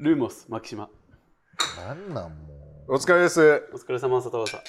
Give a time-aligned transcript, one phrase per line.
[0.00, 0.88] ルーモス牧島
[1.76, 3.68] なんなんもお疲れです。
[3.74, 4.64] お疲れ様佐藤さんう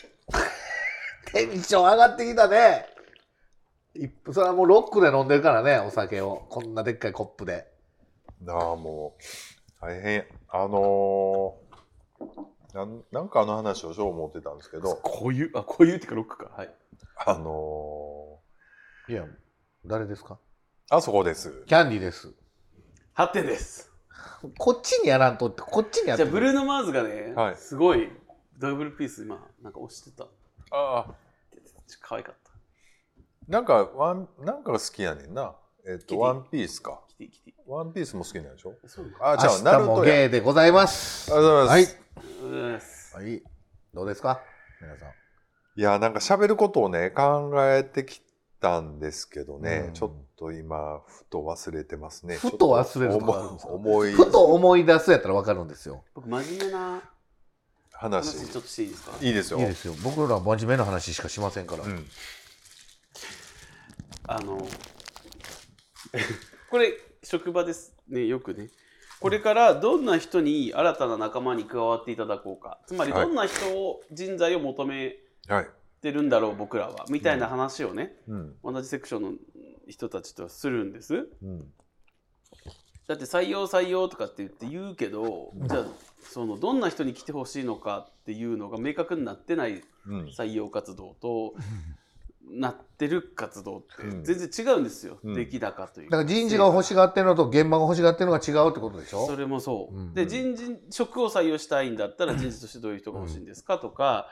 [1.32, 2.86] テンション上がってきたね。
[3.96, 6.46] 一それはもうロックで飲んでるからねお酒を。
[6.50, 7.66] こんなでっかいコップで。
[8.42, 10.26] なあ、もう、大変。
[10.50, 16.52] あのー、なんなんかあの話をしよう思ってたんですけど、こういうあこういうっていうかロックか。
[16.58, 16.76] はい。
[17.26, 18.38] あの
[19.08, 19.26] いや
[19.86, 20.40] 誰ですか？
[20.92, 21.64] ー、あそこです。
[21.68, 22.34] キャンディーです。
[23.14, 23.91] ハテです
[24.58, 26.24] こっちにやらんとってこっちにやって。
[26.24, 27.56] じゃあブルーノ・マーズがね、はい。
[27.58, 28.10] すごい
[28.58, 30.24] ダブルピース今なんか押してた。
[30.24, 30.30] あ
[30.72, 31.06] あ、
[32.02, 32.52] 可愛かった。
[33.48, 35.56] なんか、ワン、なんかが好きやねんな。
[35.86, 37.02] えっと、キティワンピースか。
[37.10, 38.76] キティキティワンピースも好きなんでしょ？
[38.86, 40.16] そうかあ、じゃあ、明日もナルトや。
[40.22, 41.34] ゲイでございます。
[41.34, 43.16] ありがとうございます。
[43.16, 43.26] はい。
[43.26, 43.44] はい。
[43.94, 44.42] どうですか？
[44.80, 45.10] 皆さん。
[45.10, 48.22] いや、なんか喋ることをね、考えてき
[48.62, 49.94] たんですけどね、うん。
[49.94, 52.36] ちょっと今、ふと忘れてますね。
[52.38, 53.72] ふと忘れるとかあるんですか？
[53.72, 56.04] ちょっと思い、ふと思い出すやったら分かるんですよ。
[56.14, 57.02] 僕真面目な
[57.92, 59.12] 話、話ちょっとしていいですか？
[59.22, 59.60] いいですよ。
[59.60, 59.94] いいですよ。
[60.04, 62.08] 僕らは真面目な話しかしませんから、うん。
[64.28, 64.58] あの
[66.70, 68.26] これ職場ですね。
[68.26, 68.70] よくね。
[69.20, 72.80] これからどんな人に新たな仲間に加わっていただこうか。
[72.88, 73.26] つまりはい。
[73.26, 75.18] どんな人を人材を求め
[75.48, 75.70] はい。
[76.02, 77.06] てるんだろう僕らは。
[77.10, 78.56] みたいな話をね、うん。
[78.64, 79.32] 同じセクションの
[79.88, 81.30] 人たちとするんです。
[81.44, 81.66] うん。
[83.08, 85.86] だって採用採用とかって言って言うけど、じゃあ
[86.22, 90.26] そのどんな人に来てほしいのかっていうのが明確になってないうん。
[90.38, 91.54] 採用活動と
[92.50, 94.24] なってる活動ってうん。
[94.24, 95.34] 全然違うんですよ、うん。
[95.36, 99.28] 出来高というだから人事が欲しがってるのと現場が欲しがってるのが違うってことでしょ？
[99.28, 100.14] それもそう、うん。
[100.14, 104.28] で人事職を採用したいんだったら人事としてどういう人が欲しいんですかとか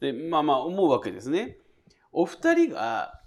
[0.00, 1.58] でまあまあ思うわけですね。
[2.12, 3.20] お二人が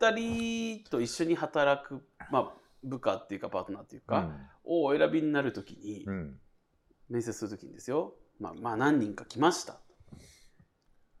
[0.00, 2.52] お二人と一緒に働く、まあ、
[2.82, 4.30] 部下っていうかパートナーっていうか、
[4.64, 6.40] をお選びになるときに、うん。
[7.08, 9.78] 面接するときにですよ、まあ、まあ何人か来ました。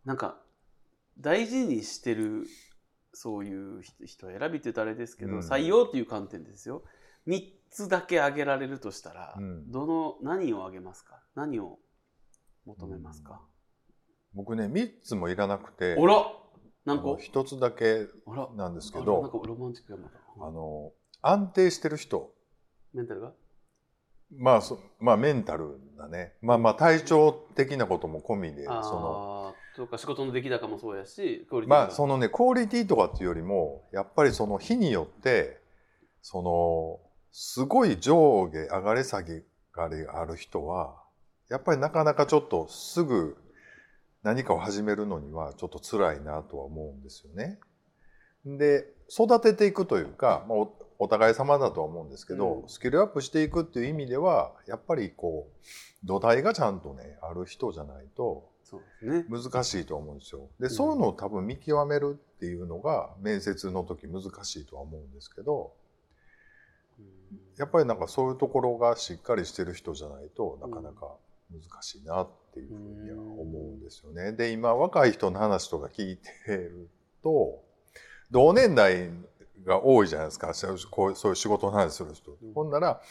[0.04, 0.36] なんか
[1.18, 2.46] 大事にしてる
[3.12, 5.38] そういう人人選びって言うとあれですけど、うん。
[5.40, 6.82] 採用っていう観点でですよ。
[7.26, 9.70] 3つだけ挙げられるとしたら、うん。
[9.70, 11.22] どの何を挙げますか？
[11.34, 11.78] 何を
[12.66, 13.40] 求めますか、
[14.36, 16.32] 僕ね、3つもいらなくて、あら
[16.84, 18.06] 何個？1つだけ
[18.54, 20.92] なんですけど、かロマンチックやまたあの、
[21.22, 22.30] 安定してる人。
[22.92, 23.32] メンタルが？
[24.38, 26.34] まあ、そまあ、メンタルだね。
[26.42, 35.60] まあまあ、体調的なことも込みで、その、ああとか仕事の出来高もそうやしクオリティまあ、がそのね、クオリティとかっていうよりも、やっぱりその日によって、
[36.22, 40.96] その、すごい上下上がり下げがある人は、
[41.48, 43.36] やっぱりなかなかちょっとすぐ
[44.26, 47.60] 何かを始めるのにはちょっと辛いなとは思うんですよね。
[48.44, 58.50] で、育てていくというか、まあ、おお互い様だとは思うんですけど、うんスキルアップしていくっていう意味では、やっぱりこう、土台がちゃんとね、ある人じゃないと、
[59.28, 60.48] 難しいと思うんですよ。
[60.58, 65.72] で、うんそういうのを多分見極めるっていうのが面接の時難しいとは思うんですけど、
[67.58, 71.14] やっぱりなんかそういうところがしっかりしてる人じゃないとなかなか
[71.52, 74.32] 難しいなっていうふうには思うんですよね。
[74.32, 76.88] で、今若い人の話とか聞いてる
[77.22, 77.62] と、
[78.30, 79.10] 同年代
[79.64, 82.32] が多いじゃないですか、そういうこうそういう仕事の話する人。
[82.42, 82.54] うん。
[82.54, 83.02] ほんなら、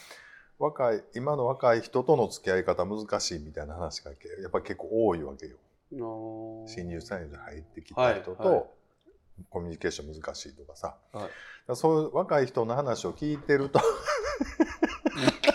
[0.57, 5.57] 若い、今の若い人との付き合い方難しいみたいな話がけやっぱり結構多いわけよ。
[6.67, 8.65] 新入社員で入ってきた人と、はいはい。
[9.49, 11.23] コミュニケーション難しいとかさ、はい。
[11.23, 11.33] だか
[11.67, 13.79] らそういう若い人の話を聞いてると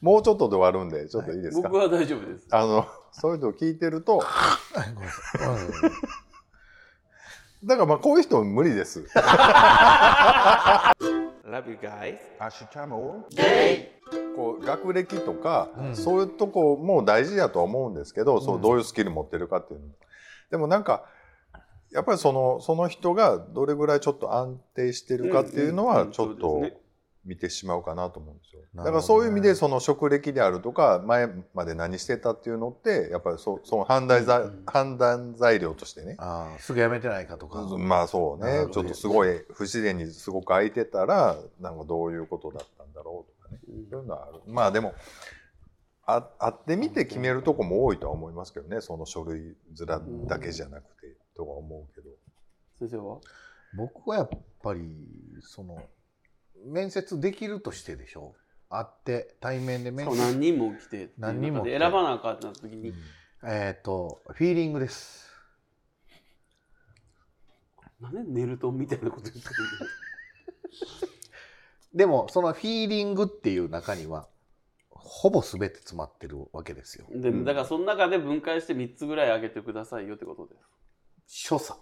[0.00, 2.46] もうちょっとで終わるんでちょっといいですか、僕は大丈夫です。
[2.50, 4.18] あのそういうのを聞いてると。
[4.20, 5.42] はいごめんなさい。
[5.42, 5.92] うん
[7.64, 9.00] だからまあこういう人無理です。
[11.44, 12.18] Love you guys.
[14.36, 15.96] こう学歴とか、うん。
[15.96, 19.86] そういうとこも大事やとは思うんですけど、そううんどういうスキル持ってるかっていうの。
[20.50, 21.06] でもなんか
[21.90, 26.62] やっぱりそのその人がどれぐらいちょっと安定してるかっていうのはちょっと
[27.26, 28.62] 見てしまうかなと思うんですよ。
[28.74, 36.14] だからそういう意味でその職歴であるとか前まで何してたっていうのってやっぱりそその判断材、うん判断材料としてね。
[36.18, 37.62] ああすぐ辞めてないかとか。
[37.76, 38.68] まあそうね。
[38.72, 43.58] ちょっとすごい不自然にすごく空いてたらなんかどういうことだったんだろうとかね。
[43.90, 44.40] そういうのはある。
[44.46, 44.94] まあでも
[46.04, 48.80] あ会ってみて決めるとこも多いとは思いますけどね。
[48.80, 52.10] その書類面だけじゃなくてとは思うけど。
[52.78, 53.18] 先生は？
[53.76, 54.28] 僕はやっ
[54.62, 54.80] ぱり
[55.40, 55.82] その
[56.64, 58.34] 面接できるとしてでしょ？
[58.68, 60.16] 会って対面でし面接。
[60.16, 62.92] 何人も来て何人も選ばなあかった時に、
[63.44, 65.26] えっ、とフィーリングです。
[68.00, 69.54] なんでネルトンみたいなこと言ってる
[71.94, 74.28] でもそのフィーリングっていう中には
[74.90, 77.06] ほぼ全て詰まってるわけですよ。
[77.10, 80.54] でだからその中で分解して3つぐらいあげてくださいよってことで
[81.26, 81.46] す。
[81.48, 81.80] 所作。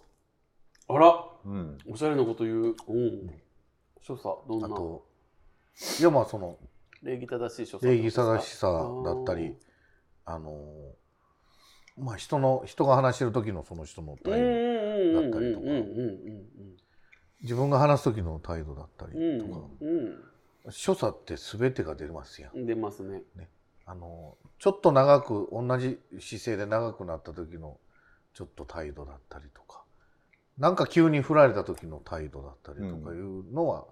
[0.89, 1.25] あら。
[1.45, 1.79] うん。
[1.89, 2.77] おしゃれなこと言う。
[2.87, 2.93] う。
[2.93, 3.31] ん
[4.07, 4.67] 所作どんな？
[4.67, 5.05] あと
[5.99, 6.57] いやまあその
[7.03, 9.57] 礼儀正しい所作礼儀正しさだったり
[10.27, 10.53] あの
[11.97, 15.67] まあ人の人が話してる時のその人の態度だったりとか。
[17.43, 22.57] 自分が話す時の態度だったりうんとか、うん所作って全てが出ますやん。
[22.57, 23.23] うん出ますね。
[23.85, 27.79] あのちょっと長く同じ姿勢で長くなった時の
[28.33, 29.85] ちょっと態度だったりとか。
[30.57, 33.85] なんか急に振られた時の態度だったりとかいうのは、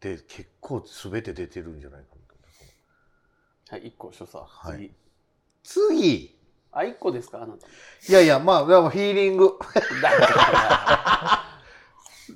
[0.00, 4.44] で結構全て出てるんじゃないかなとはい1個所作。
[4.46, 4.90] はい。
[5.62, 6.30] 次。
[6.30, 6.36] 次！
[6.72, 7.66] あ1個ですかあなた。
[7.66, 9.58] いやいやまあでもフィーリング。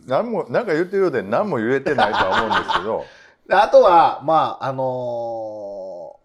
[0.07, 3.05] 何もなんか言ってるようで何も言えてないとは思うんですけど。
[3.49, 6.17] で あとはまああの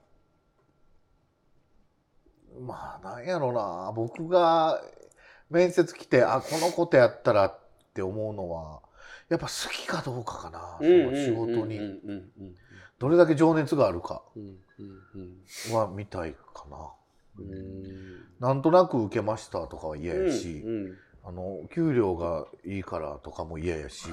[2.58, 3.92] ーまあなんやろな。
[3.94, 4.82] 僕が
[5.50, 7.60] 面接来てあこのことやったらっ
[7.94, 8.82] て思うのは
[9.30, 11.80] やっぱ好きかどうかかな、その仕事に。
[13.00, 14.22] どれだけ情熱があるか
[15.72, 16.92] は見たいかな。
[18.40, 24.10] なんとなく受けましたとかは嫌やし、うんあの給料がいいからとかも嫌やし。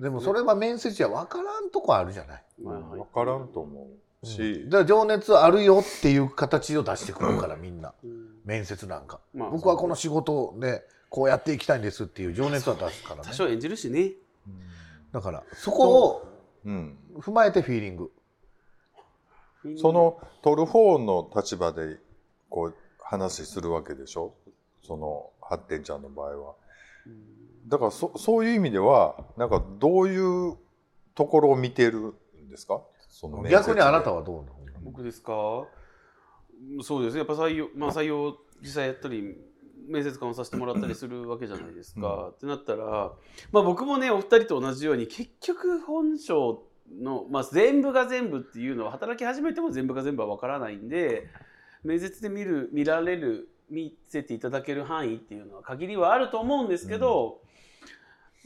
[0.00, 2.42] でもそれは面接じゃ分からんとこあるじゃない。
[2.58, 3.86] 分からんと思
[4.22, 7.94] うし、だから情熱あるよっていう形を出してくるからみんな。
[8.02, 8.26] うん。
[8.44, 13.22] 面接なんか、まあ僕はこの仕事でこうやっていきたいんですっていう情熱は出すからね。
[13.26, 14.12] 多少演じるしね。
[15.12, 16.26] だからそこを
[16.64, 18.12] うん、踏まえてフィーリング。
[19.76, 21.98] その取る方の立場で
[22.48, 24.34] こう話するわけでしょ？
[24.82, 26.54] その発展ちゃんの場合は。
[27.66, 30.56] だからそそういう意味ではなんかどういう
[31.14, 32.82] ところを見てるんですか？
[33.08, 34.54] その逆にあなたはどうなの？
[34.82, 35.32] 僕ですか？
[36.82, 37.14] そうです。
[37.14, 39.34] ねやっぱ採用,、まあ、採用実際やったり
[39.90, 42.30] 面接官をさせてもらったりするわけじゃないですか。
[42.32, 43.12] ってなったら、
[43.52, 46.62] まあ、僕もねお二人と同じように結局本性
[47.00, 51.28] の、まあ、全部が全部っていうのは働き始めても全部が全部は分からないんで
[51.84, 57.40] 面接で見る見られる見せていただける範囲っていうのは限りはあると思うんですけど、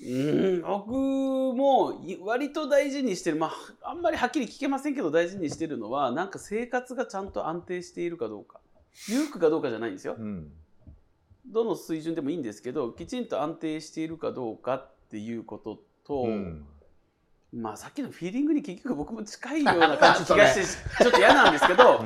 [0.02, 3.36] うん、僕も割と大事にしてる。
[3.36, 3.52] ま
[3.82, 8.60] ああんまりはっきり聞けませんけど大事にしてるのはなんか生活がちゃんと安定しているかどうか。
[9.08, 10.16] 裕福かどうかじゃないんですよ。
[10.18, 10.52] うん
[11.46, 16.64] どの水準でもいいんですけどきちんと安定しているかどうかっていうことと、うん。
[17.52, 20.62] まあさっきのフィーリングに結局僕も近いような感じ気がして
[21.04, 22.04] ちょっと嫌なんですけど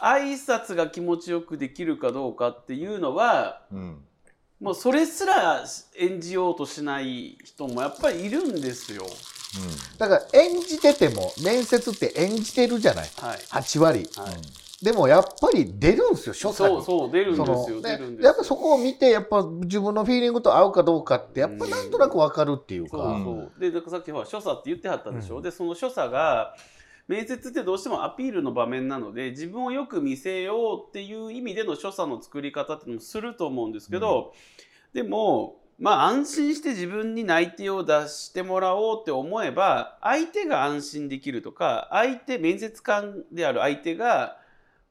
[0.00, 4.04] 挨拶が気持ちよくできるかどうかっていうのはうん。
[4.60, 5.64] もうそれすら
[5.98, 9.04] 演じようとしない人もやっぱりいるんですよ。
[9.98, 13.10] だから演じてても面接って演じてるじゃない。
[13.18, 14.08] はい、8割。
[14.16, 16.76] はいでもやっぱり出るんですよ所作に。
[16.76, 23.72] そうそう出るんですそよの出るんですやっぱそこを見てやっぱ自分のフィーリングと合うかどうかってやっぱなんとなく分かるっていうか、そうそう。
[23.72, 26.54] でさっきほら所作って言ってはったでしょ、でその所作が
[27.06, 34.32] 面接ってどうしてもアピールの場面なので自分をよく見せようっていう意味での所作の作り方っていうのもすると思うんですけど、
[34.92, 44.38] でもまあ安心して自分に内定を出してもらおうって思えば相手が安心できるとか相手面接官である相手が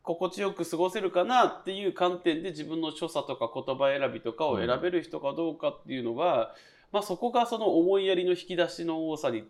[0.04, 6.54] 心地よく過ごせるかなっていう観点で自分の所作とか言葉選びとかを選べる人かどうかっていうのが、
[6.92, 9.46] まあ、そこがその思いやりの引き出しの多さに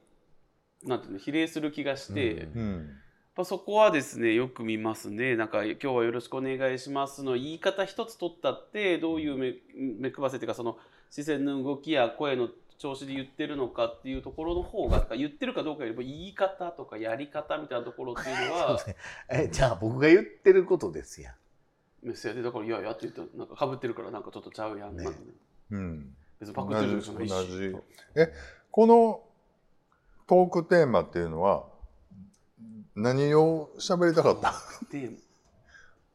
[0.84, 2.62] なんていうの比例する気がして、うん。
[2.62, 2.90] うん
[3.36, 5.36] まあ、そこはですねよく見ますね。
[5.36, 10.78] なんか今日はよろしくお願いしますの言い方一つ取ったってどういう目目配せっていうかその
[11.10, 12.48] 視線の動きや声の
[12.84, 18.78] 調子で言ってるのかっていうところの方が言ってるかどうかよりも言い方とかやり方みたいなところっていうのは
[19.32, 21.36] えじゃあ僕が言ってることですやん。
[22.02, 25.06] メッセージでだから「いやいや」って言ってなんかかぶってるからなんかちょっとちゃうやん、ね。
[25.72, 26.14] うん。
[26.42, 27.78] 別にパクってる同じじゃないし同じ。
[28.16, 28.34] え
[28.70, 29.24] この
[30.28, 31.66] トークテーマっていうのは
[32.98, 34.54] 何を喋りたかった？
[34.92, 35.18] でな何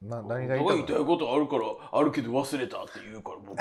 [0.07, 3.59] が何が言いたいことあるからあるけど忘れたって言うから僕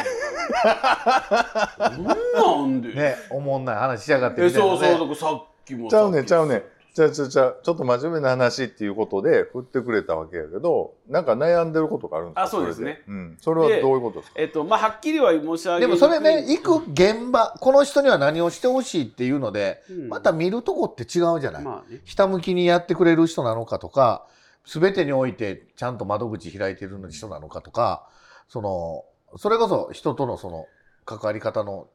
[1.89, 2.03] なん
[2.33, 6.63] なんで、ねおもんない話しやがってえみたいな、ね、そうそうさっきもちゃうねちゃうね
[6.93, 7.59] ちゃうちゃうちゃう。
[7.63, 12.41] ちょっと真面目な話っていうことで振ってくれたわけやけどなんか悩んでることがあるんですか？
[12.43, 13.01] あそうですね。
[13.07, 14.39] うん、それはどういうことですか？
[14.39, 20.09] えっとまあはっきりは申し上げでもそれね行く現場この人には何をしてほしいっていうのでうん。
[20.09, 22.01] また見るとこって違うじゃない、まあね。
[22.05, 24.25] ひたむきにやってくれる人なのかとか
[24.67, 28.09] 全てにおいてちゃんと窓口開いてる人なのかとか
[28.47, 29.05] その
[29.37, 30.67] それこそ人とのその
[31.05, 31.87] 関わり方の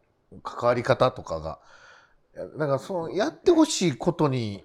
[0.43, 1.59] 関わり方とかが
[2.35, 4.65] だからそのやってほしいことに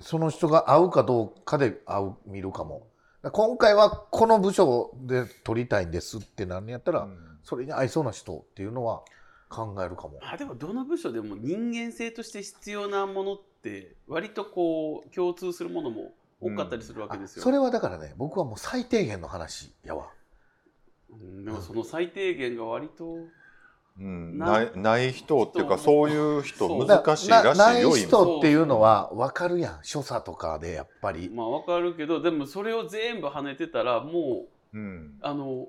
[0.00, 2.86] その人が合うかどうかで合う見るかも
[3.22, 9.02] 今回はこの部署で取りたいんですってなんやったら、うんそれに合いそうな人っていうのは
[9.48, 10.18] 考えるかも。
[10.22, 17.42] あでもどの部署でも人間性として必要なものって割とこう共通するものも多かったりするわけですよ。
[17.42, 20.10] あそれはだからね僕はもう最低限の話やわ。
[21.10, 23.04] うんでもその最低限が割と
[23.98, 24.38] うん。
[24.38, 31.28] なないない人っていうか人そういう人難しいらしいなない人っていうのは分かるやん所作とかでやっぱり。
[31.28, 35.18] まあわかるけどでもそれを全部跳ねてたらもううん。
[35.20, 35.68] あの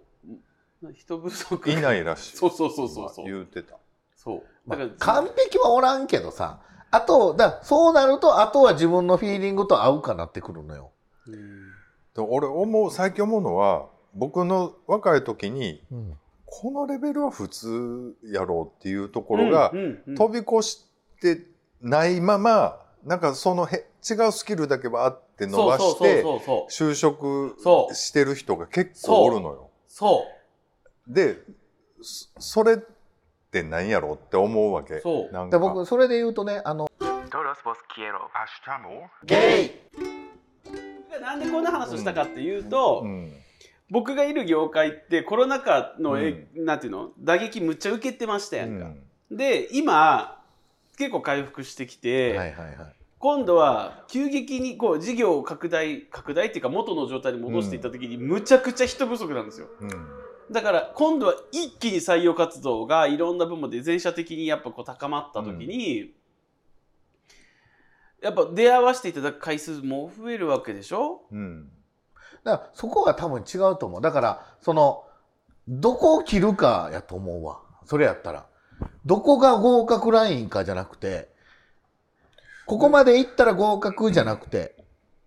[0.82, 2.38] な人不足いないらしい。
[2.38, 3.25] そうそうそうそうそう。
[3.25, 3.78] 言うてた。
[4.16, 4.44] そう。
[4.66, 10.91] まあだから、完璧はおらんけどさあとだそうなるとあとは自分のフィーリングと合うかなってくるのよ。
[11.27, 11.67] うん。
[12.13, 20.15] で俺思う最近思うのは僕の若い時にうんこのレベルは普通やろうっていうところがうんうんうん。
[20.15, 20.86] 飛び越し
[21.21, 21.45] て
[21.81, 26.24] ないままなんかそのへ違うスキルだけばあって伸ばして
[26.69, 27.55] 就職
[27.93, 29.69] してる人が結構おるのよ。
[29.88, 30.25] そ
[31.07, 31.13] う。
[31.13, 31.38] で
[32.01, 32.77] そそれっ
[33.51, 35.00] て何やろうって思うわけ。
[35.00, 35.34] そう。
[35.34, 35.58] なんか。
[35.58, 36.89] で僕それで言うとねあの.
[39.25, 39.72] ゲイ！
[41.22, 43.34] なんでこんな話をしたかっていうと、うん。
[43.89, 47.12] 僕がいる業界ってコロナ禍のえ、うなんていうの？
[47.20, 48.86] 打撃むっちゃ受けてましたやんか、
[49.29, 49.38] うん。
[49.38, 50.41] で今
[50.98, 52.75] 結構回復してきて、はいはいはい。
[53.20, 59.67] 今度は急激にこう事業を拡大拡大っていうか元の状態に戻していった時にむちゃくちゃ人不足なんですよ。
[59.79, 59.89] うん
[60.51, 66.13] だから今度は一気に採用活動がいろんな部門で全社的にやっぱこう高まった時に、
[68.22, 71.22] やっぱ出会わせていただく回数も増えるわけでしょ？
[71.31, 71.70] うん
[72.43, 74.01] だからそこが多分違うと思う。
[74.01, 75.03] だからその
[75.67, 77.62] どこを切るかやと思うわ。
[77.86, 78.46] それやったら。
[79.05, 81.29] どこが合格ラインかじゃなくて、
[82.65, 84.75] ここまで行ったら合格じゃなくて、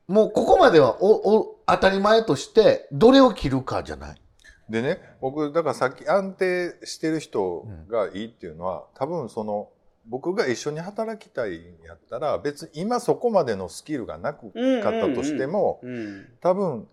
[0.07, 4.21] もうここまではおお当たり前として、どれを切るかじゃない。
[4.68, 9.68] でね僕だからさっき安定してる人がいいっていうのは、多分その
[10.06, 11.54] 僕が一緒に働きたいん
[11.87, 14.52] やったら別に今そこまでのスキルがなく
[14.83, 16.88] かったとしても、うん多分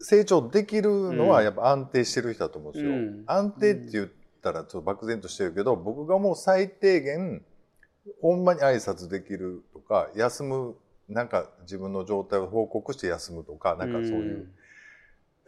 [0.00, 2.92] 成長できるのはやっぱ安定してる人だと思うんですよ。
[2.92, 3.24] うん。
[3.26, 4.08] 安定って言っ
[4.40, 7.42] たらちょっと漠然としてるけど僕がもう最低限
[8.22, 10.76] ほんまに挨拶できるとか休む
[11.08, 14.48] なんか自分の状態を報告して休むとかなんかそういう、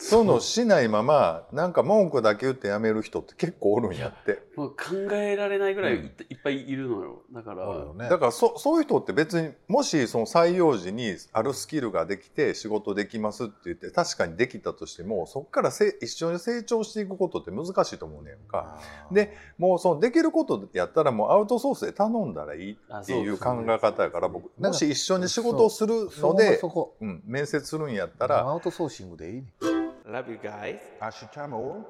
[0.00, 4.42] そのをしないままなんか文句だけ言ってやめる人って結構おるんやって。
[4.56, 5.94] もう考えられないぐらい
[6.28, 8.10] い,、っぱいいるのよだからね。
[8.10, 18.78] だからそそういう人って別にもしその採用時にあるスキルができて仕事できますって言って確かにできたとしてもそこからせ一緒に成長していくことって難しいと思うねんか。
[19.12, 26.60] でもうそのできることやったらもうアウトソースで頼んだらいいっていう考え方やから僕もし一緒に仕事をするので。
[27.00, 29.69] うん、面接するんやったらアウトソーシングでいいね。
[30.10, 30.80] Love you guys.
[31.00, 31.86] 明日も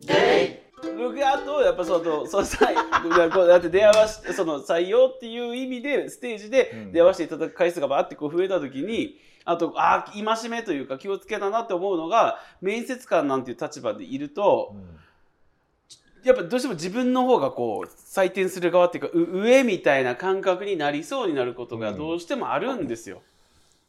[0.98, 2.74] 僕あとやっぱそのそのさい
[3.30, 6.92] こうだって出会わしその採用っていう意味でステージでうん。
[6.92, 14.74] 出会わせていただく回数がバーってこう増えた時にあとああ戒めというか気をつけたなって思うのが面接官なんていう立場でいると
[16.22, 23.22] やっぱどうしても自分の方がこう採点する側っていうかう上みたいな感覚になりそうになることがどうしてもあるんですよ。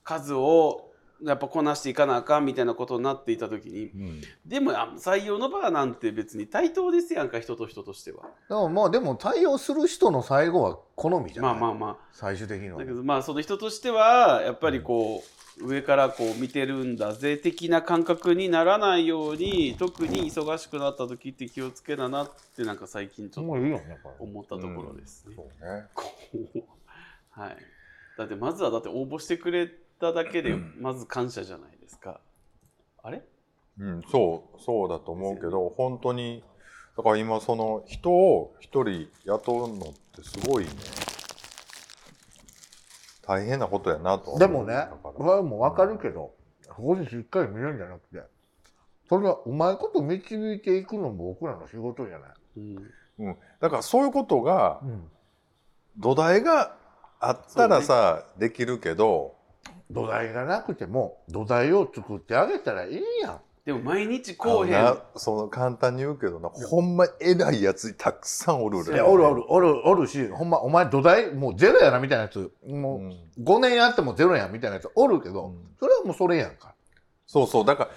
[0.06, 0.91] 数を
[1.24, 4.22] やっぱこなしていかなあかんみたいなことになっていた時にうん。
[4.46, 8.24] でもあ採用の場なんて別に対等ですやんか人と人としては。
[8.50, 15.24] でもまあでも対応する人の最後は好みじゃなまいあまあま最終的にはあだけどまあその人としてはやっぱりこ
[15.60, 25.36] う上からこう見てるんだぜ的な感覚にならないように特に忙しくなった時って気をつけななってなんか最近ちょっと思ったところですね。
[25.36, 25.86] そうね。
[25.94, 26.06] こ
[26.56, 26.82] う。
[27.32, 27.58] はい、
[28.18, 29.70] だってまずはだって応募してくれ
[30.02, 32.20] ただけでまず感謝じゃないですか。
[33.04, 33.22] あれ？
[33.80, 36.44] うん、そうそうだと思うけど本当に
[36.98, 40.72] だから今その人を一人雇うのってすごいね
[43.26, 45.12] 大変なことやなとでもねだから。
[45.12, 48.22] これはもう分かるけどそこでしっかり見るんじゃなくて
[49.08, 52.78] それはうまいこと導いていくのも僕らの仕事じゃない、うん。
[53.20, 55.04] うん、だからそういうことがうん、
[55.98, 56.76] 土台が
[57.20, 59.36] あったらさ、できるけど
[59.90, 63.40] 土台がなくても土台を作ってあげたらいいやん。
[63.66, 64.98] でも毎日こうへん。
[65.16, 73.10] その簡単に言うけどなほんま偉いやつたくさんおるそういやおるおるおるおるしほんまお前土台もうゼロやなみたいなやつもうん。
[73.10, 75.76] う5年やってもゼロやんみたいなやつおるけど、うん。
[75.80, 76.74] それはもうそれやんか。
[77.28, 77.66] そうそう。
[77.66, 77.90] だから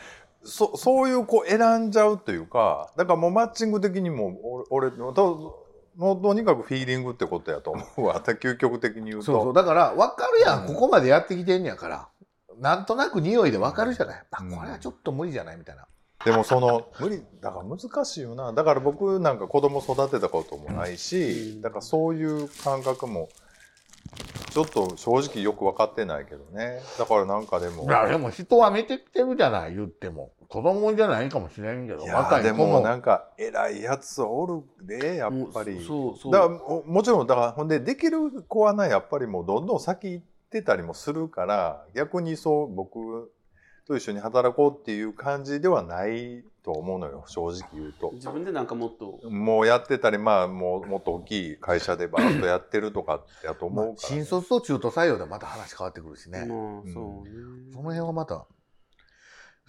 [0.45, 4.39] そそういう子選んじゃうというかだからもうマッチング的にも
[4.71, 4.97] 俺俺
[5.97, 8.21] ともうとにかくフィーリングってことやと思うわ。
[8.25, 9.25] 究極的に言うと。
[9.25, 9.53] そうそう。
[9.55, 10.75] だから分かるやん、うん。
[10.75, 12.09] ここまでやってきてんねやから。
[12.59, 14.51] なんとなく匂いで分かるじゃない、あうん。
[14.51, 15.87] これはちょっと無理じゃないみたいな、
[16.25, 18.53] でもその無理だから難しいよな。
[18.53, 21.63] だから僕なんか子供育てたこともないし、うん。
[21.63, 23.29] だからそういう感覚も
[24.51, 26.81] ちょっと正直よく分かってないけどね。
[26.99, 27.85] だからなんかでも。
[27.85, 35.85] いやでも人は見てきてるじゃない言っても子供じゃないかもしれんけど若い子でももなんか偉いやつおるでやっぱり。
[35.85, 36.33] そうそう。
[36.33, 43.33] だからももちろんだからほんでできる子はなやっぱりもうどんどん先行ってたりもするから逆にそう僕
[43.85, 48.13] と一緒に働こうっていう感じではないと思うのよ正直言うと。
[48.15, 49.29] 自分でなんかもっと。
[49.29, 56.93] もうやってたりまあもうもっと大きい会社でバーッとやってるとかやと思うから、新卒と中途採用でまた話変わってくるしね、そうね。
[57.73, 58.47] その辺はまた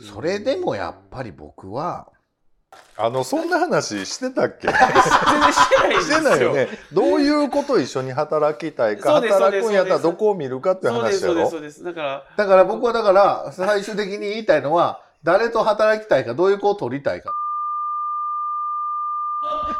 [0.02, 2.08] それでもやっぱり僕は
[2.98, 4.68] あのそんな話してたっけ？
[4.72, 6.54] してないよ。
[6.54, 6.68] ね。
[6.92, 11.34] どういうこと一緒に働きたいか働くんやったらどこを見るかっていう話やろ？
[11.34, 11.84] そうですそうです。
[11.84, 17.34] だからだから僕はだから最終的に言いたいのは誰と働きたいかどういう子を取りたいか。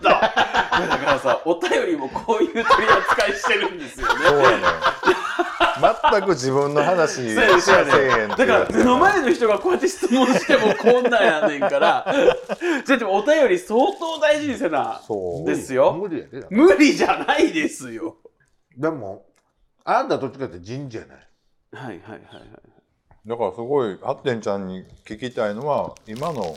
[0.02, 4.26] だ だからさお便りもこういう取り扱いしてるんですよね。
[4.26, 4.64] そうやね
[5.82, 12.14] 全く自分の話にしかせえへんっだから目の前の人がこうやって質問してもこんなんやねんから。
[12.86, 15.02] じゃあでもお便り相当大事にせな。
[15.06, 15.46] そう。
[15.48, 15.94] ですよ。
[15.94, 16.48] 無理やで。
[16.50, 18.18] 無理じゃないですよ。
[18.78, 19.26] でも
[19.84, 21.18] あなたどっちかって人事やない。
[21.72, 22.22] はいはいはいはい。
[23.26, 26.56] だからすごいハッテンちゃんに聞きたいのは今の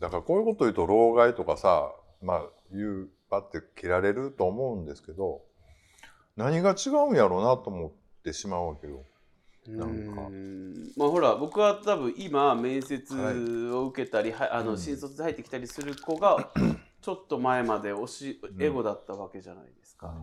[0.00, 5.40] だからこういうこと言うと老害とかさまあ言うパって切られると思うんですけど
[6.36, 9.04] 何が違うんやろうなと思ってしまうわけよ。
[9.68, 10.28] なんか。
[10.96, 14.66] まあほら僕は多分今面接を受けたり、はあうん。
[14.66, 16.50] の新卒で入ってきたりする子が
[17.00, 20.14] ちょっと前まで推しエゴだったわけじゃないですか、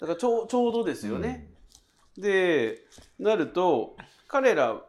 [0.00, 1.52] だからちょうちょうどですよね、
[2.16, 2.86] で
[3.18, 3.96] なると
[4.28, 4.82] 彼ら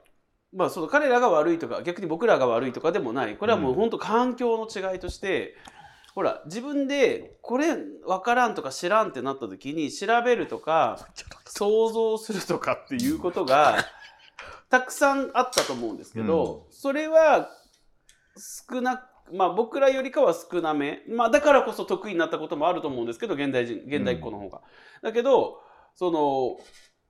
[0.54, 3.38] まあその彼らが悪いとか逆に僕らが悪いとかでもない。
[3.38, 5.56] これはもう本当環境の違いとして、
[6.18, 11.08] ほら自分でこれ分からんとか知らんってなった時に調べるとか
[11.46, 13.86] 想像するとかっていうことが
[14.68, 17.52] たくさんあったと思うんですけど、それは
[18.68, 24.64] 少なまあ僕らよりかは少なめ、まあ、だからこそ得意になったこともあると思うんですけど現代人現代っ子の方が。
[25.04, 25.62] だけど
[25.94, 26.58] その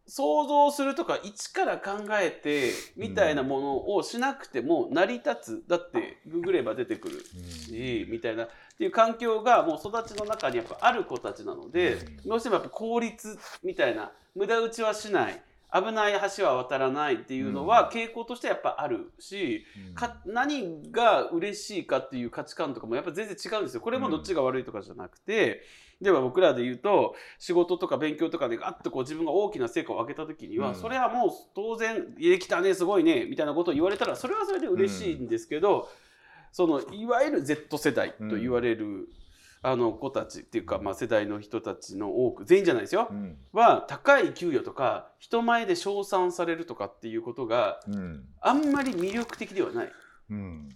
[0.08, 5.64] 想像するとか一から考えてみたいなものをしなくても成り立つ。
[5.68, 7.20] だってググれば出てくる。
[7.20, 8.46] しみたいな。
[8.46, 15.42] っていう環境がもう育ちの中にやっぱある子たちなのでどうしてもやっぱ効率みたいな無駄打ちはしない。
[15.74, 19.66] 危ない橋は渡らないっていうのは傾向としてやっぱあるし
[19.96, 23.82] か何が嬉しいかっていう価値観とかもやっぱ全然違うんですよ。
[23.82, 25.62] これもどっちが悪いとかじゃなくて、
[26.02, 30.76] では僕らで言うと仕事とか勉強とかでガッとこう自分が大きな成果を上げた時には、うん。
[30.76, 35.90] それはもう当然「できたねすごいね」みたいなことを言われたらそれはそれで嬉しいんですけど、
[36.52, 39.10] そのいわゆる Z 世代と言われる、
[39.64, 43.38] あの子たちっていうか、まあ、世代の人たちの多く全員じゃないですよ、うん。
[43.52, 48.24] は高い給与とか人前で称賛されるとかっていうことがうん。
[48.40, 49.92] あんまり魅力的ではない。
[50.30, 50.70] うん。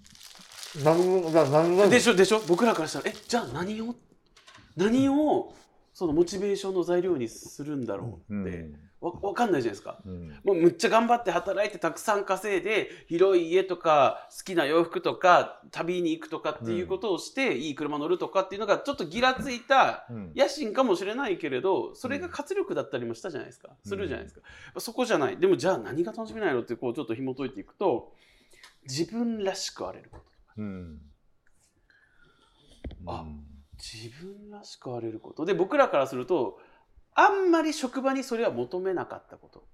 [0.83, 3.95] 何が何がでしょでしょ僕らからしたらえじゃあ何を？
[4.75, 5.53] 何を
[5.93, 8.69] そのモチベーションの材料にするんだろうって、
[9.01, 9.99] わわかんないじゃないですか。
[10.05, 10.29] うん。
[10.43, 20.31] もうむっちゃ頑張って働いてたくさん稼いで広い家とか好きな洋服とか旅に行くとかっていうことをして、いい車乗るとかっていうのがちょっとギラついたうん。
[20.35, 23.69] 野心かもしれないけれどそれが活力だったりもしたじゃないですか。
[23.83, 24.41] するじゃないですか、
[24.79, 25.37] そこじゃない。
[25.37, 28.13] でもじゃあ何が楽しみないのってこうちょっと紐解いていくと
[28.83, 30.23] 自分らしくあれること
[30.57, 31.01] うん。
[33.07, 33.25] あ
[33.81, 35.45] 自分らしくあれること。
[35.45, 36.59] で僕らからすると
[37.15, 39.67] あんまり職場にそれは求めなかったこと。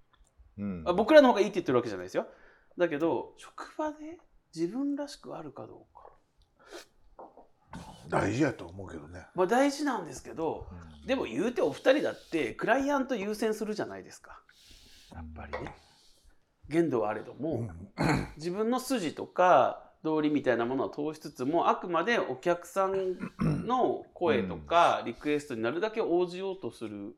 [0.57, 0.83] うん。
[0.87, 2.27] あ僕らの方がいいって言ってるわけじゃないですよ。
[2.77, 4.17] だけど職場で
[4.55, 6.07] 自分らしくあるかどうか。
[8.09, 9.27] 大事やと思うけどね。
[9.35, 10.67] まあ大事なんですけど
[11.05, 14.39] でも言うてお二人だってクライアント優先するじゃないですか。
[15.13, 15.75] やっぱりね。
[16.69, 17.69] 限度はあれども、
[18.35, 23.17] 自分の筋とか道理みたいなものを通しつつもあくまでお客さん
[23.67, 27.13] の声とかリクエストになるだけ応じようとする、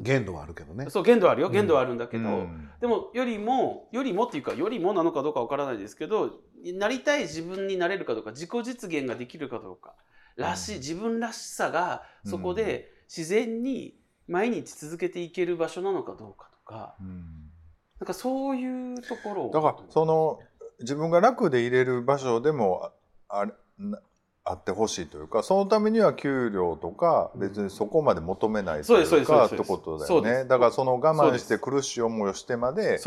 [0.00, 0.88] 限度はあるけどね。
[0.88, 2.70] そう限度あるようん限度はあるんだけど、うん。
[2.80, 9.94] でもよりもよりもっていうかよりもなのかどうかわからないですけどなりたい自分になれるかどうか自己実現ができるかどうか
[10.36, 10.80] らしい、うん。
[10.80, 16.94] 自分らしさがそこで自然に毎日続けていける場所なのかどうかとか。
[17.00, 17.50] うん。
[18.00, 19.50] なんかそういうところを。
[19.52, 20.40] だからその
[20.80, 22.90] 自分が楽で入れる場所でも
[23.28, 23.46] あ
[24.44, 30.44] あってほしいというかそのためには給料とか別にそこまで求めないというかってことだよね。
[30.46, 32.98] だからその我慢して苦しい思いをしてまで。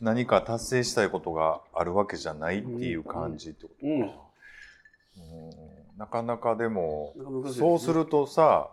[0.00, 4.00] 何か達成したいことがあるわけじゃないっていう感じってことか、うん。
[4.00, 4.12] うん。
[5.96, 7.14] なかなかでも
[7.56, 8.68] そうするとさ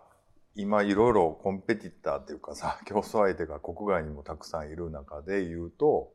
[0.55, 6.09] 今いろいろコンペティターっていうかさ競争相手が国外にもたくさんいる中で言うと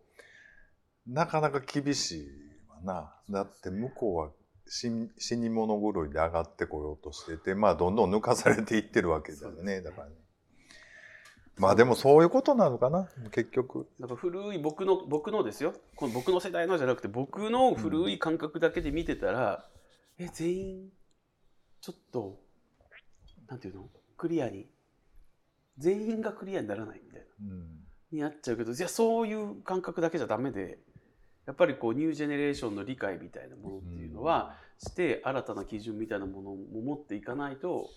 [1.07, 2.29] なかなか厳しい
[2.69, 3.14] わな。
[3.29, 4.31] だって向こうは
[4.67, 9.83] 死に死に物狂いで上がってこようとしててまあどんどん抜かされていってるわけだよね。
[9.83, 10.14] だからね。
[11.57, 13.09] まあでもそういうことなのかな。
[13.31, 13.87] 結局。
[14.01, 15.75] なんか古い僕の僕のですよ。
[15.95, 19.69] この僕の世代のじゃなくて僕の古い感覚だけで見てたら、
[20.19, 20.88] え全員
[21.81, 22.40] ちょっと
[23.49, 23.88] なんていうの？
[24.17, 24.67] クリアに。
[25.77, 27.27] 全員がクリアにならないみたいな。
[27.40, 27.85] うん。
[28.11, 30.79] になっちゃうけどいやそういう感覚だけじゃダメで
[31.46, 37.88] やっぱりこうニュージェネレーションの理解みたいなものっていうのはして新たな基準みたいなものも持っていかないと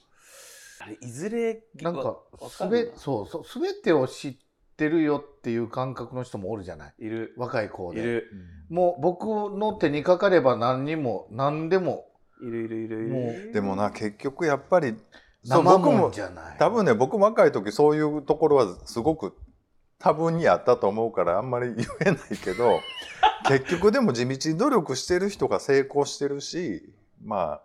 [0.80, 4.36] あれいずれわなんかわすべそうそう全てを知っ
[4.76, 6.94] てるよっていう感覚の人もおるじゃない？
[7.00, 7.34] いる。
[7.36, 8.00] 若い子で。
[8.00, 8.32] いる。
[8.70, 12.06] もう僕の手にかかれば何にも何でも。
[12.40, 13.08] いるいるいる。
[13.08, 14.94] いもるでもな結局やっぱり
[15.44, 16.58] そう生もんじゃない。
[16.60, 19.36] 多分ね僕若い時そういうところはすごく
[20.00, 22.80] 多分にあったと思うからあんまり言えないけど
[23.48, 27.62] 結局でも地道に努力してる人が成功してるしまあ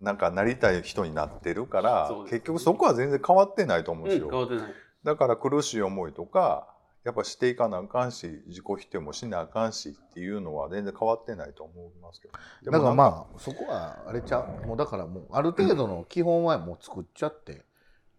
[0.00, 4.74] なんかなりたい人になってるから、そうです結局そこは全然変わってないと思うんですよ、うん、変わってない。
[5.04, 6.68] だから苦しい思いとか
[7.04, 14.66] やっぱしていかなあかんし自己否定もしなあかんしっていうのは全然変わってないと思いますけどだからまあそこはあれちゃう。
[14.66, 17.64] もうだからもうある程度の基本はもう作っちゃって、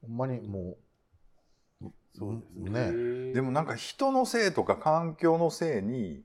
[0.01, 0.77] ほんまにもう
[2.19, 2.91] そうですね。
[2.91, 6.21] ねでもなんか人のせいとか環境のせいに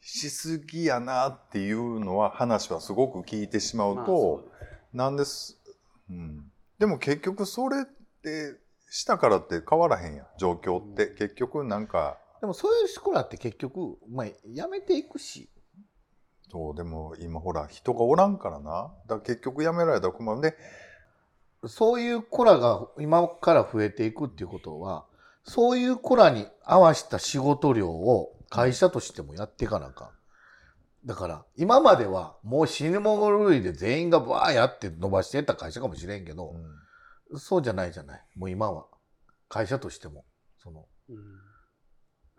[0.00, 4.50] しすぎやなっていうのは話はすごく聞いてしまうまあと、そ
[4.92, 5.58] うなんです、
[6.10, 6.44] うん、
[6.78, 7.84] でも結局それっ
[8.22, 8.60] て
[8.90, 11.16] したからって変わらへんやん状況って、うん。
[11.16, 12.18] 結局なんか。
[12.40, 15.48] でもそういう人らって結局、まあ、やめていくし。
[16.50, 18.92] そうでも今ほら人がおらんからな。
[19.08, 20.38] だから結局やめられたら困る。
[20.38, 20.54] んで
[21.66, 25.06] そういう子らが今から増えていくっていうことは
[25.44, 30.08] そういう子らに合わせた仕事量を会社としてもやっていかなあかん。
[31.06, 36.54] だから今まではもう死ぬもの類で全員がバーやって伸ばしてた会社かもしれんけど、
[37.36, 38.86] そうじゃないじゃないもう今は
[39.48, 40.24] 会社としても
[40.58, 41.16] そのうん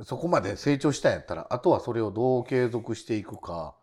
[0.04, 3.76] そこまで成長したんやったらあとはそれをどう継続していくか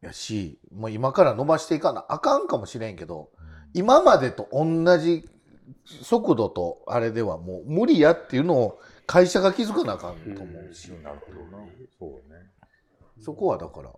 [0.00, 3.30] やしもう今から伸ばしていかなあかんかもしれんけど
[3.74, 5.28] 今までと同じ
[5.84, 11.64] 速度とあれではもう無理やっていうのを会社が気づかなあかんと思うし、うんなるほどな
[11.98, 12.40] そうね
[13.20, 13.90] そこはだから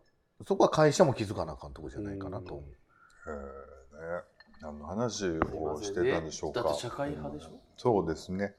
[0.47, 2.67] そこは会社も気づかなあかんとこじゃないかなと思う。
[2.67, 2.73] へ
[3.33, 4.23] えね
[4.61, 7.51] 何の話をしてたんでしょうか、だって社会派でしょ？
[7.77, 8.55] そうですね。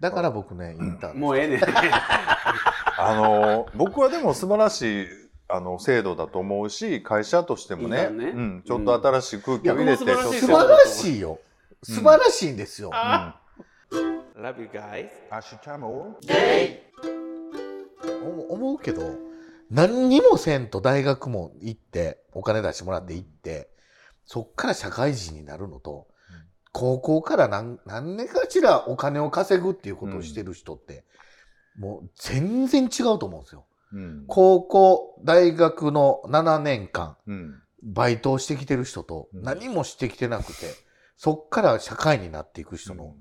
[0.00, 1.60] だから僕ねインターンもうええねん。
[2.98, 5.06] あの僕はでも素晴らしい
[5.48, 8.30] あの制度だと思うし会社としてもねね。
[8.30, 11.38] うん、ちょっと新しい空気を入れて、いや僕も素晴らしい素晴らしいよ
[11.82, 12.90] 素晴らしいんですよ。
[12.92, 13.40] あ。
[14.36, 15.08] Love you guys.
[15.30, 16.18] アシュチャモ
[18.22, 19.14] 思思うけど
[19.70, 23.70] 何にもせんと大学も行ってお金出してもらって行って
[24.24, 26.16] そっから社会人になるのと、うん
[26.76, 31.04] 高校から何何年かしらお金を稼ぐっていうことをしてる人って、
[31.78, 33.64] もう全然違うと思うんですよ。
[33.94, 34.24] うん。
[34.26, 37.62] 高校大学の7年間うん。
[37.82, 39.42] バイトをしてきてる人とうん。
[39.42, 40.66] 何もしてきてなくて、
[41.16, 43.14] そっから社会になっていく人の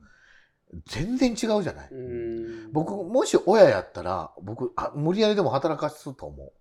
[0.88, 1.90] 全然違うじゃない。
[1.92, 2.72] うん。
[2.72, 6.54] 僕もし親やったら僕あ無理やりでも働かすと思う。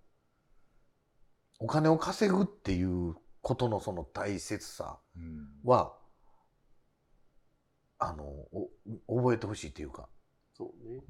[1.59, 5.69] お金を稼ぐっていうことのその大切さうん。
[5.69, 5.93] は
[7.97, 8.23] あの
[9.07, 10.07] お覚えてほしいっていうか、
[10.53, 10.95] そうね。
[10.95, 11.01] うん。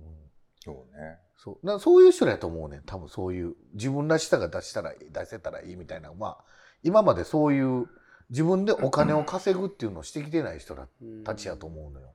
[0.64, 1.18] そうね。
[1.38, 1.66] そう。
[1.66, 2.82] なそういう人らやと思うねん。
[2.84, 6.44] 多分そういう自分らしさが出したら出せたらいいみたいなのは
[6.84, 7.88] 今までそういう
[8.30, 10.88] 自分でお金を稼ぐっていうのをしてきてない人ら
[11.24, 12.14] たちやと思うのよ。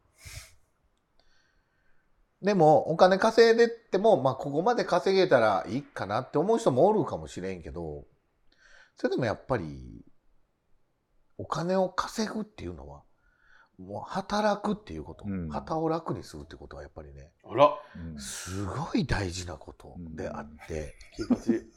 [2.42, 8.06] でもお金稼いでっても、まあ、ここまで稼げたらいいかなって思う人もおるかもしれんけど
[8.96, 10.02] それでもやっぱり
[11.36, 13.02] お金を稼ぐっていうのは
[13.78, 15.48] もう働くっていうこと、うん。
[15.48, 17.74] 旗を楽にするってことはやっぱりねあら。
[17.96, 18.18] うん。
[18.20, 20.94] すごい大事なことであって、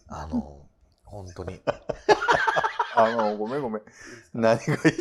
[0.10, 0.68] あの
[1.06, 1.62] 本当に
[2.96, 3.82] あのごめんごめん。
[4.34, 4.96] 何が言いたい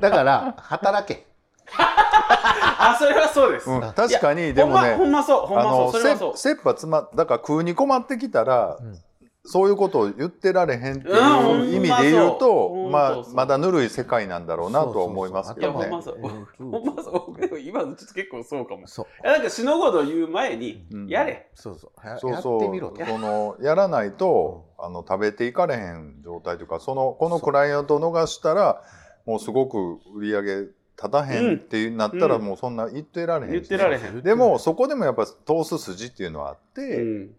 [0.00, 1.26] だから働け。
[1.74, 3.80] あそれはそうです、うん。
[3.80, 6.36] 確かにでもねほんまそうほんまそうそれはそう。
[6.36, 8.98] せ切羽詰まだから食うに困ってきたら、うん。
[9.44, 11.76] そういうことを言ってられへんってうんいう。
[11.76, 15.86] 意味で言うと、まあまだぬるい世界なんだろうなとは思いますけどね。
[15.86, 15.90] ほん。
[15.90, 16.18] まそう。
[16.60, 16.70] うん。
[16.70, 18.86] ほんまそう今のちょっと結構そうかも。
[18.86, 19.06] そう。
[19.24, 21.08] いやなんか死のことを言う前に、うん。
[21.08, 21.48] やれ。
[21.54, 22.06] そうそう。
[22.06, 22.60] やそうそう。
[22.60, 23.04] やってみろと。
[23.06, 28.82] そのやらないとあの食べていかれへん状態というかそのこのクライアントを逃したら
[29.24, 32.42] もうすごく売り上げ立たへんってなったらうん。
[32.42, 33.68] もうそんな言ってられへんし。
[33.70, 34.20] 言ってられへん。
[34.20, 37.30] でもそこでもやっぱ通す筋っていうのはあって、うん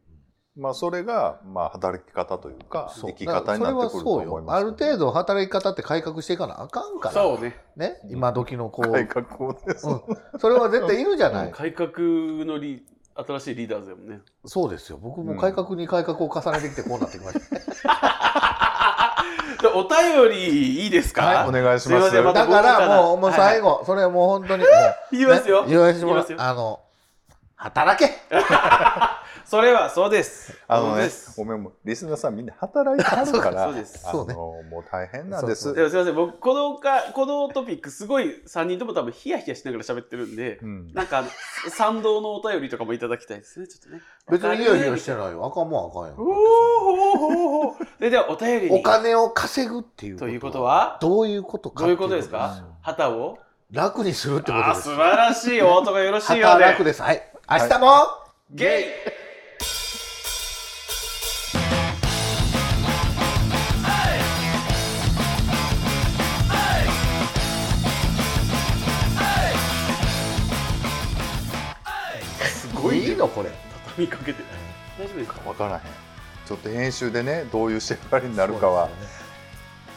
[0.56, 3.12] まあそれがまあ働き方というかそう。
[3.12, 4.52] 生き方になってくると思いますだからそれはそうよ。
[4.52, 7.16] ある程度働き方って改革していかなあかんから。
[7.16, 7.56] そうね。
[7.76, 10.02] ね今時のこう、改革をです、うん、
[10.40, 12.86] それは絶対いるじゃない、 改革のリ
[13.16, 14.22] 新しいリーダーズだもんね。
[14.46, 15.00] そうですよ。
[15.02, 17.56] 僕も改革に改革を重ねてきてこうなってきました、
[19.62, 21.50] で お便りいいですか、はい。
[21.50, 22.12] お願いします。
[22.12, 23.40] すいまだからもうもうはい。
[23.40, 24.66] 最後、それはもう本当に
[25.12, 26.38] 言いますよ、ね言わせてもら言いうますよ。
[26.40, 26.80] あの
[27.56, 28.12] 働け。
[29.46, 30.58] それはそうです。
[30.68, 31.34] あのねそうです。
[31.38, 34.00] ごめんリスナーさんみんな働いてはるからそうです。
[34.10, 35.64] そうねあのもう大変なんです。
[35.64, 36.16] そうでもすいません。
[36.16, 40.94] 僕このかこのトピックすごい3人とも多分ヒヤヒヤしながら喋ってるんで、うん。
[40.94, 41.24] なんか
[41.70, 44.02] 賛同のお便りとかもいただきたいですねちょっとね。
[44.32, 45.46] 別にヒヤヒヤしてないよ。
[45.46, 48.80] あかんもんあかんやんおーほーほーほーそれではお便りに。
[48.80, 50.98] お金を稼ぐっていうということは？
[51.02, 52.64] どういうことかどういうことですか？
[52.82, 53.38] 旗を？
[53.72, 54.82] 楽にするってことです。
[54.84, 55.62] 素晴らしい。
[55.62, 57.02] お音がよろしいよう旗で楽です。
[57.02, 57.88] はい明日も、
[58.52, 58.84] ゲイ。
[72.46, 73.52] すごいいいのこれ。
[73.88, 74.42] 畳みかけて
[74.98, 75.82] 大丈夫ですか分からへん。
[76.46, 78.90] ちょっと編集でねどういう仕上がりになるかは、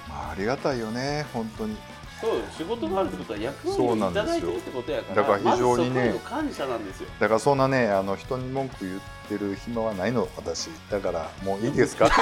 [0.09, 1.77] まあ、ありがたいよね本当に
[2.21, 7.09] そう仕事があるってことは役割をないただいてるってことやからだから非常にね感謝なんですよ。
[7.21, 10.71] だからそんなねあの人に文句言ってる暇はないの私。
[10.91, 12.09] だからもういいですか？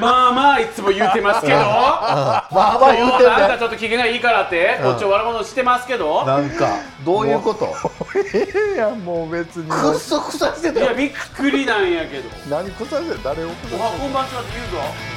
[0.00, 1.54] まあまあいつも言ってますけど。
[1.58, 2.48] まあ
[2.80, 6.24] まあ言うてんなんかねちょっと機嫌がいいからってこっちを悪者してますけど。
[6.24, 6.68] なんか
[7.04, 7.74] どういうこと？
[8.34, 9.68] ええやんもう別に。
[9.68, 10.78] くっそくさして。
[10.78, 12.28] いやびっくりなんやけど。
[12.48, 13.76] 何腐して誰を腐して。
[13.76, 15.15] おはこんばんちはって言うぞ